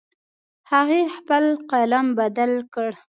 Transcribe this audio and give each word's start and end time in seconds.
هغې 0.71 1.01
خپل 1.17 1.43
قلم 1.71 2.05
بدل 2.19 2.51
کړ 2.73 2.91